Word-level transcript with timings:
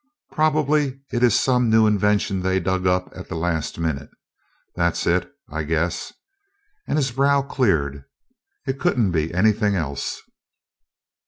Probably 0.31 0.99
it 1.11 1.21
is 1.21 1.39
some 1.39 1.69
new 1.69 1.85
invention 1.85 2.41
they 2.41 2.59
dug 2.59 2.87
up 2.87 3.11
at 3.15 3.29
the 3.29 3.35
last 3.35 3.77
minute. 3.77 4.09
That's 4.73 5.05
it, 5.05 5.31
I 5.51 5.61
guess," 5.61 6.11
and 6.87 6.97
his 6.97 7.11
brow 7.11 7.43
cleared. 7.43 8.05
"It 8.65 8.79
couldn't 8.79 9.11
be 9.11 9.31
anything 9.31 9.75
else." 9.75 10.19